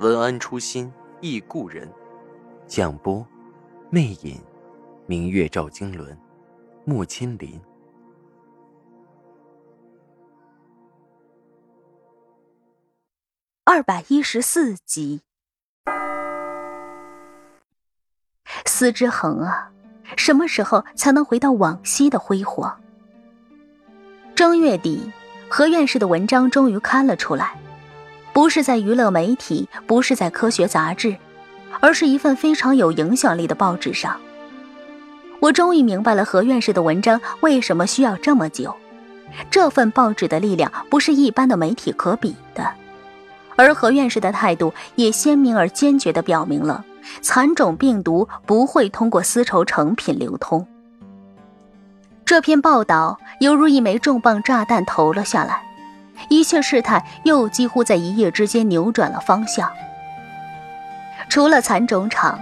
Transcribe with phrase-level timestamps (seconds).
[0.00, 1.88] 文安初心忆故人，
[2.66, 3.24] 蒋波，
[3.90, 4.42] 魅影，
[5.06, 6.18] 明月照经纶，
[6.84, 7.60] 木千林。
[13.62, 15.22] 二百一十四集，
[18.66, 19.72] 司之恒啊，
[20.16, 22.80] 什么时候才能回到往昔的辉煌？
[24.34, 25.12] 正月底，
[25.48, 27.63] 何院士的文章终于刊了出来。
[28.34, 31.16] 不是在娱乐媒体，不是在科学杂志，
[31.78, 34.20] 而是一份非常有影响力的报纸上。
[35.38, 38.74] 我终于明白了何院士的文章为什么需要这么久。
[39.50, 42.68] 这份报纸的力量不是一般的媒体可比的，
[43.54, 46.84] 而何院士的态度也鲜明而坚决地表明了
[47.22, 50.66] 蚕种病毒不会通过丝绸成品流通。
[52.24, 55.62] 这篇报道犹如一枚重磅炸弹投了下来。
[56.28, 59.70] 一切事态又几乎在一夜之间扭转了方向。
[61.28, 62.38] 除了蚕种厂、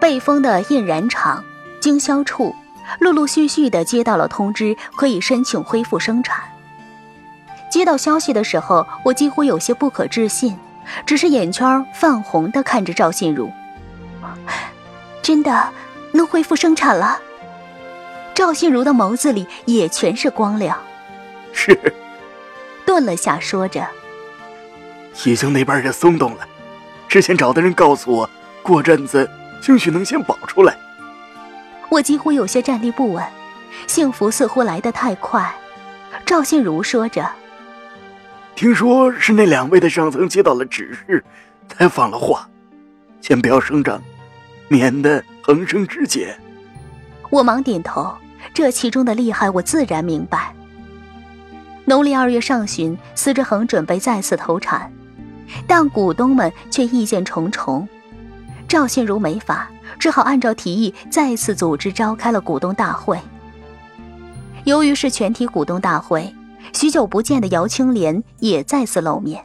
[0.00, 1.44] 被封的印染厂、
[1.80, 2.54] 经销处，
[2.98, 6.42] 陆陆续续的接到了通知，可以申请恢复生产。
[7.70, 10.58] 接到消息的时候，我几乎有些不可置信，
[11.06, 13.50] 只是眼圈泛红的看着赵信如。
[15.22, 15.68] 真的
[16.12, 17.18] 能恢复生产了？
[18.34, 20.76] 赵信如的眸子里也全是光亮。
[21.52, 21.94] 是。
[22.92, 23.88] 顿了下，说着
[25.24, 26.46] ：“已经那边也松动了，
[27.08, 28.28] 之前找的人告诉我，
[28.62, 29.26] 过阵子
[29.62, 30.76] 兴许能先保出来。”
[31.88, 33.24] 我几乎有些站立不稳，
[33.86, 35.50] 幸福似乎来得太快。
[36.26, 37.26] 赵信如说着
[38.54, 41.24] ：“听说是那两位的上层接到了指示，
[41.70, 42.46] 才放了话，
[43.22, 44.02] 先不要声张，
[44.68, 46.36] 免得横生枝节。”
[47.30, 48.14] 我忙点头，
[48.52, 50.54] 这其中的厉害，我自然明白。
[51.84, 54.92] 农历二月上旬，司之恒准备再次投产，
[55.66, 57.86] 但股东们却意见重重。
[58.68, 63.18] 赵信如没法，只好按照提议再次组织召开了股东大会。
[64.64, 66.32] 由于是全体股东大会，
[66.72, 69.44] 许久不见的姚青莲也再次露面，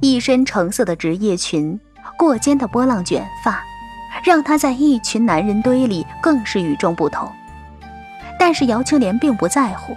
[0.00, 1.78] 一身橙色的职业裙，
[2.18, 3.62] 过肩的波浪卷发，
[4.24, 7.30] 让她在一群男人堆里更是与众不同。
[8.40, 9.96] 但是姚青莲并不在乎。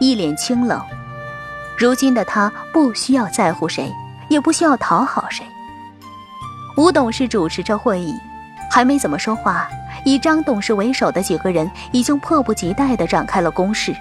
[0.00, 0.80] 一脸清冷，
[1.76, 3.92] 如今的他不需要在乎谁，
[4.28, 5.44] 也不需要讨好谁。
[6.76, 8.14] 吴董事主持着会议，
[8.70, 9.68] 还没怎么说话，
[10.04, 13.94] 以张董事为首的几个人已经迫不及待地展开了攻势。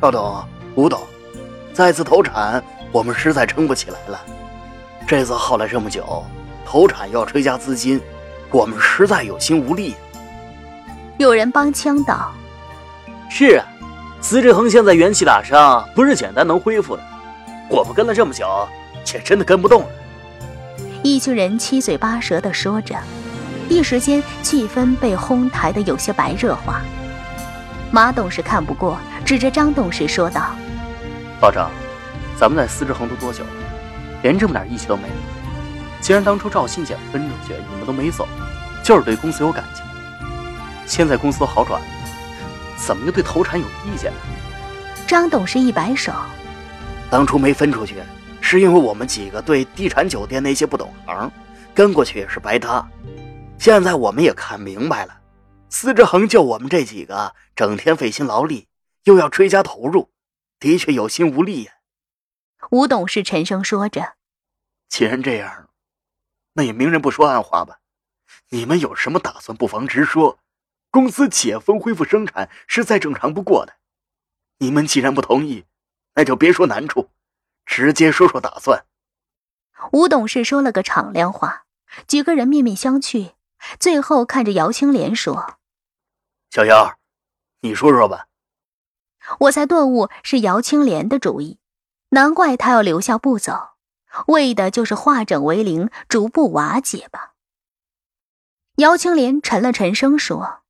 [0.00, 0.42] 赵董、
[0.74, 1.00] 吴董，
[1.72, 2.62] 再次投产，
[2.92, 4.20] 我们实在撑不起来了。
[5.06, 6.24] 这次耗了这么久，
[6.64, 8.00] 投产要追加资金，
[8.50, 9.94] 我们实在有心无力。
[11.18, 12.32] 有人帮腔道
[13.28, 13.66] ：“是啊。”
[14.24, 17.02] 司之恒现在元气大伤，不是简单能恢复的。
[17.68, 18.46] 我们跟了这么久，
[19.12, 19.88] 也真的跟不动了。
[21.02, 22.96] 一群人七嘴八舌的说着，
[23.68, 26.80] 一时间气氛被哄抬的有些白热化。
[27.90, 30.40] 马董事看不过，指着张董事说道
[31.42, 31.70] ：“老张，
[32.34, 33.50] 咱们在司之恒都多久了？
[34.22, 35.14] 连这么点义气都没有。
[36.00, 38.26] 既然当初赵新姐分出去，你们都没走，
[38.82, 39.84] 就是对公司有感情。
[40.86, 41.86] 现在公司好转了。”
[42.76, 44.18] 怎么就对投产有意见呢？
[45.06, 46.12] 张董事一摆手
[47.10, 48.02] ：“当初没分出去，
[48.40, 51.30] 是因为我们几个对地产酒店那些不懂行，
[51.74, 52.86] 跟过去也是白搭。
[53.58, 55.20] 现在我们也看明白了，
[55.68, 58.66] 司之恒就我们这几个，整天费心劳力，
[59.04, 60.10] 又要追加投入，
[60.58, 61.72] 的确有心无力呀。”
[62.70, 64.14] 吴董事沉声说着
[64.88, 65.68] ：“既然这样，
[66.54, 67.76] 那也明人不说暗话吧。
[68.48, 70.38] 你们有什么打算，不妨直说。”
[70.94, 73.74] 公司解封恢复生产是再正常不过的，
[74.58, 75.64] 你们既然不同意，
[76.14, 77.10] 那就别说难处，
[77.66, 78.86] 直接说说打算。
[79.90, 81.64] 吴董事说了个敞亮话，
[82.06, 83.32] 几个人面面相觑，
[83.80, 85.56] 最后看着姚青莲说
[86.54, 86.96] ：“小姚，
[87.62, 88.28] 你说说吧。”
[89.40, 91.58] 我才顿悟是姚青莲的主意，
[92.10, 93.70] 难怪他要留下不走，
[94.28, 97.32] 为的就是化整为零，逐步瓦解吧。
[98.76, 100.60] 姚青莲沉了沉声说。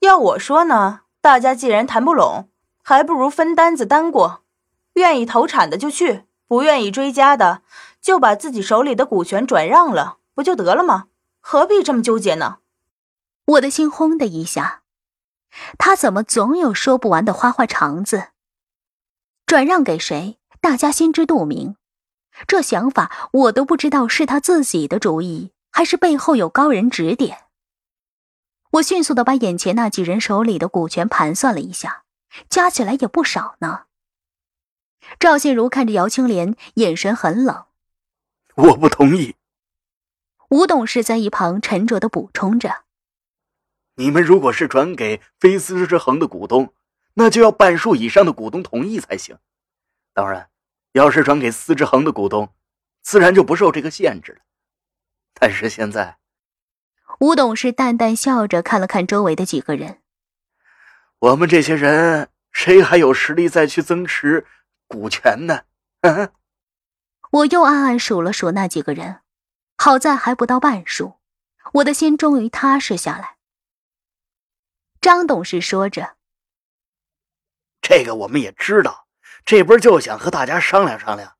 [0.00, 2.48] 要我说呢，大家既然谈不拢，
[2.82, 4.42] 还不如分担子担过。
[4.94, 7.62] 愿意投产的就去，不愿意追加的，
[8.00, 11.06] 就把自己手里的股权转让了，不就得了吗？
[11.40, 12.58] 何必这么纠结呢？
[13.46, 14.82] 我的心轰的一下，
[15.78, 18.28] 他怎么总有说不完的花花肠子？
[19.44, 20.38] 转让给谁？
[20.60, 21.76] 大家心知肚明。
[22.46, 27.45] 这想法我都不知道是他自己的主意，还是背后有高人指点。
[28.76, 32.04] 我迅速的把眼前那几人手里的股权盘算了一下，
[32.48, 33.84] 加起来也不少呢。
[35.18, 37.66] 赵信如看着姚青莲，眼神很冷。
[38.56, 39.36] 我不同意。
[40.50, 42.84] 吴董事在一旁沉着的补充着
[43.96, 46.74] ：“你们如果是转给非司之恒的股东，
[47.14, 49.38] 那就要半数以上的股东同意才行。
[50.12, 50.50] 当然，
[50.92, 52.52] 要是转给司之恒的股东，
[53.02, 54.40] 自然就不受这个限制了。
[55.32, 56.18] 但是现在……”
[57.20, 60.00] 吴董事淡淡笑着看了看周围的几个人
[61.20, 64.46] ：“我们这些人，谁还有实力再去增持
[64.86, 65.62] 股权呢？”
[67.30, 69.20] 我又暗暗数了数那几个人。
[69.78, 71.20] 好在还不到半数，
[71.74, 73.36] 我的心终于踏实下来。
[75.00, 76.16] 张董事说着
[77.82, 79.06] ：“这个我们也知道，
[79.44, 81.36] 这不是就想和大家商量商量，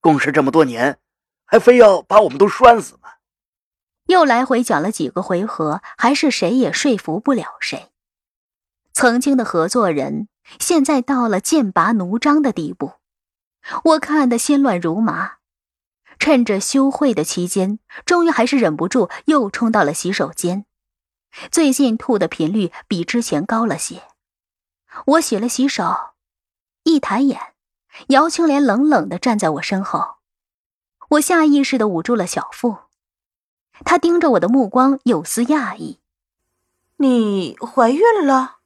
[0.00, 0.98] 共事这么多年，
[1.44, 3.10] 还非要把我们都拴死吗？”
[4.06, 7.90] 又来回讲了几个回合，还是谁也说服不了谁。
[8.92, 12.92] 曾经的合作人，现在到了剑拔弩张的地步，
[13.84, 15.34] 我看得心乱如麻。
[16.18, 20.64] 趁着休会的期间，终于还是忍不住又冲到了洗手间。
[21.50, 24.02] 最近吐的频率比之前高了些。
[25.04, 26.14] 我洗了洗手，
[26.84, 27.38] 一抬眼，
[28.08, 30.16] 姚青莲冷冷的站在我身后。
[31.10, 32.85] 我下意识的捂住了小腹。
[33.84, 36.00] 她盯着我的目光有丝讶异
[36.98, 38.58] ：“你怀孕了？”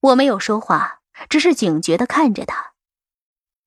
[0.00, 2.72] 我没有说话，只是警觉的看着他。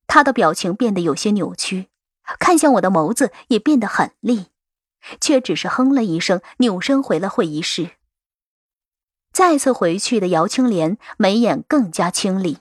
[0.08, 1.90] 他的表情变得有些扭曲。
[2.38, 4.50] 看向我的眸子也变得狠厉，
[5.20, 7.94] 却只是哼了一声，扭身回了会议室。
[9.34, 12.60] 再次回去的姚青莲眉眼更加清丽。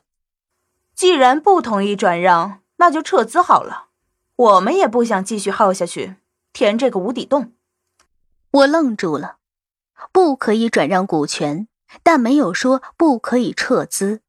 [0.94, 3.88] 既然不同意转让，那就撤资好了。
[4.36, 6.16] 我们也不想继续耗下去，
[6.54, 7.52] 填这个无底洞。
[8.50, 9.38] 我愣住了，
[10.12, 11.68] 不可以转让股权，
[12.02, 14.22] 但没有说不可以撤资，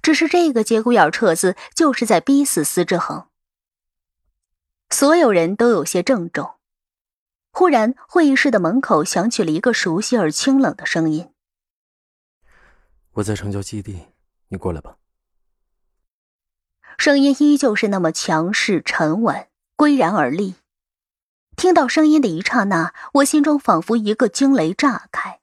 [0.00, 3.28] 只是这个节骨眼撤资，就是在逼死司之恒。
[4.90, 6.54] 所有人都有些郑重。
[7.50, 11.32] 忽然，会议室的门口响起了一个熟悉而清冷的声音
[13.12, 14.06] ：“我在城郊基地，
[14.48, 14.96] 你过来吧。”
[16.96, 20.54] 声音依旧是那么强势、沉稳、岿然而立。
[21.56, 25.40] 听到声音的一刹那，我心中仿佛一个惊雷炸开，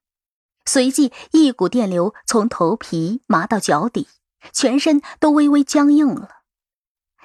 [0.65, 4.07] 随即一股电流从头皮麻到脚底，
[4.51, 6.41] 全身都微微僵硬了。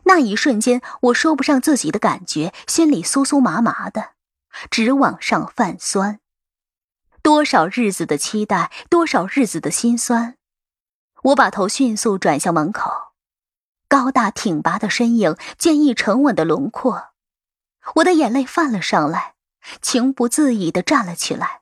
[0.04, 4.10] 那一瞬间，我说不上自己的感觉，心里酥酥麻麻的，
[4.70, 6.20] 直往上泛酸。
[7.22, 10.36] 多少日子的期待，多少日子的心酸。
[11.22, 13.14] 我把头迅速转向门口，
[13.88, 17.13] 高大挺拔的身影，坚毅沉稳的轮廓。
[17.96, 19.34] 我的眼泪泛了上来，
[19.80, 21.60] 情不自已的站了起来。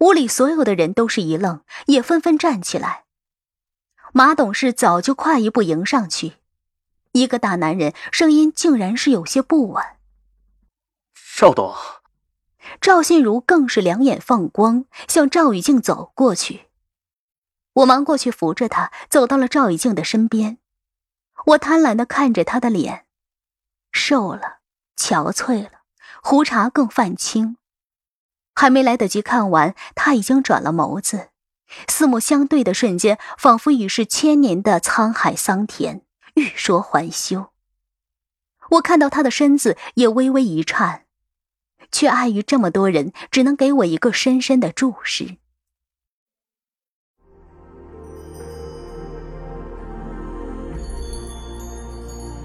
[0.00, 3.04] 屋里所有的人都是一愣，也纷纷站起来。
[4.12, 6.34] 马董事早就快一步迎上去。
[7.12, 9.82] 一个大男人，声音竟然是有些不稳。
[11.34, 11.74] 赵董，
[12.80, 16.66] 赵信如更是两眼放光，向赵雨静走过去。
[17.74, 20.58] 我忙过去扶着他，走到了赵雨静的身边。
[21.46, 23.06] 我贪婪的看着他的脸，
[23.92, 24.58] 瘦了，
[24.96, 25.82] 憔悴了，
[26.22, 27.56] 胡茬更泛青。
[28.54, 31.28] 还没来得及看完，他已经转了眸子，
[31.86, 36.02] 四目相对的瞬间，仿佛已是千年的沧海桑田。
[36.34, 37.50] 欲说还休。
[38.70, 41.06] 我看到他的身子也微微一颤，
[41.90, 45.36] 却碍于这么多人，只能给我一个深深的注视。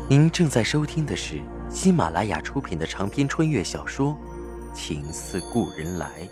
[0.09, 1.41] 您正在收听的是
[1.73, 4.15] 喜马拉雅出品的长篇穿越小说
[4.75, 6.27] 《情似故人来》。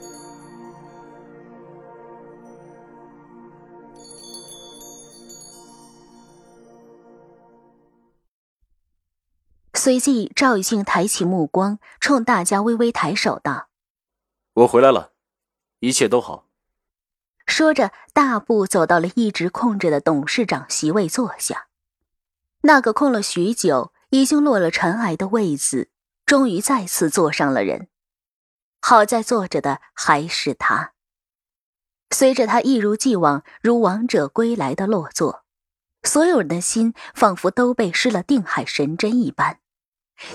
[9.73, 13.69] 随即，赵雨静抬起目光，冲大家微微抬手道
[14.53, 15.13] ：“我回来了，
[15.79, 16.47] 一切都好。”
[17.47, 21.67] 说着，大步走到了一直空着的董事长席位坐下。
[22.61, 25.89] 那个空了许久、已经落了尘埃的位子，
[26.25, 27.87] 终于再次坐上了人。
[28.81, 30.93] 好在坐着的还是他。
[32.11, 35.43] 随着他一如既往、如王者归来的落座，
[36.03, 39.59] 所有人的心仿佛都被施了定海神针一般。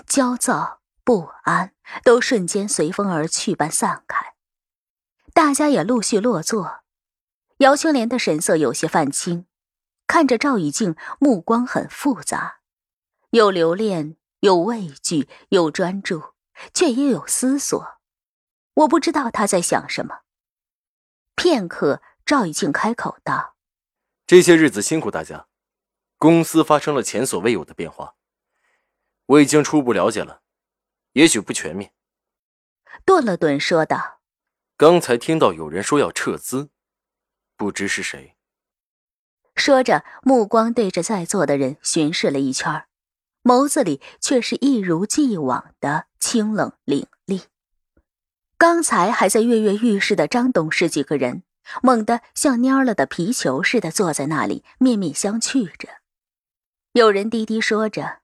[0.07, 1.73] 焦躁、不安
[2.05, 4.35] 都瞬间随风而去般散开。
[5.33, 6.85] 大家也陆续落座。
[7.59, 9.47] 姚青莲的神色有些泛青，
[10.07, 12.59] 看着赵以静，目光很复杂，
[13.35, 16.35] 有留恋，有畏惧，有专注，
[16.73, 17.85] 却也有思索。
[18.75, 20.21] 我不知道他在想什么。
[21.35, 23.57] 片刻，赵以静开口道
[24.25, 25.49] ：“这些日子辛苦大家，
[26.17, 28.15] 公司发生了前所未有的变化，
[29.27, 30.43] 我已经初步了解了，
[31.15, 31.93] 也许不全面。”
[33.05, 34.21] 顿了顿，说道
[34.79, 36.71] ：“刚才听到有人说要撤资。”
[37.59, 38.37] 不知是谁。
[39.57, 42.87] 说着，目光对着在座的人巡视了一圈，
[43.45, 47.43] 眸子里却是一如既往的清冷凛厉。
[48.57, 51.43] 刚才还在跃跃欲试的张董事几个人，
[51.83, 55.89] 猛地像蔫了的皮球似的坐在那里，面面相觑着。
[56.93, 58.21] 有人低低说着：“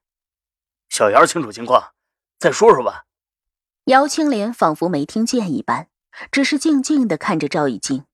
[0.89, 1.93] 小姚清楚情况，
[2.39, 3.05] 再说说吧。”
[3.85, 5.89] 姚青莲仿佛没听见一般，
[6.31, 8.05] 只是静静的看着赵以静。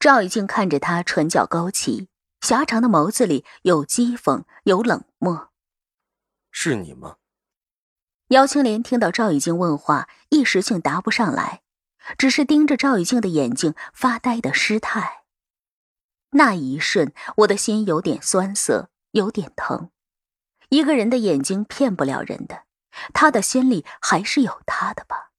[0.00, 2.08] 赵以静看着他，唇角勾起，
[2.40, 5.50] 狭长的眸子里有讥讽，有冷漠。
[6.50, 7.16] 是你吗？
[8.28, 11.62] 姚青莲听到赵以静问话，一时竟答不上来，
[12.18, 15.24] 只是盯着赵以静的眼睛发呆的失态。
[16.30, 19.90] 那一瞬，我的心有点酸涩，有点疼。
[20.68, 22.64] 一个人的眼睛骗不了人的，
[23.14, 25.30] 他的心里还是有他的吧。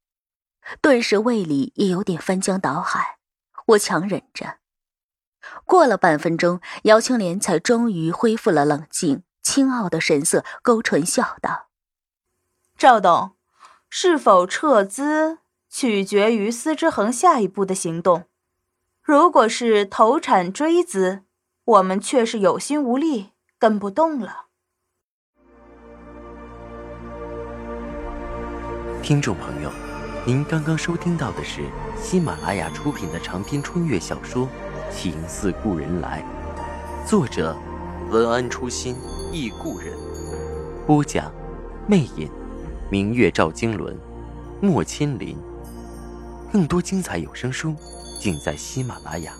[0.81, 3.19] 顿时胃里也有点翻江倒海。
[3.67, 4.57] 我强忍着，
[5.63, 11.69] 过了半分钟，姚青莲才终于恢复了冷静，清傲的神色，勾唇笑道
[12.77, 13.31] ：“赵董，
[13.89, 18.25] 是否撤资取决于司之恒下一步的行动。
[19.01, 21.23] 如果是投产追资，
[21.65, 24.45] 我们却是有心无力，跟不动了。”
[29.01, 29.71] 听众朋友。
[30.27, 31.63] 您刚刚收听到的是
[31.99, 34.45] 喜马拉雅出品的长篇穿越小说
[34.95, 36.23] 《情似故人来》，
[37.09, 37.57] 作者
[38.11, 38.95] 文安初心
[39.31, 39.93] 忆故人，
[40.87, 41.31] 播讲
[41.87, 42.27] 魅影，
[42.89, 43.95] 明月照经纶，
[44.59, 45.37] 莫千林。
[46.51, 47.75] 更多精彩有声书
[48.19, 49.33] 尽在喜马拉雅。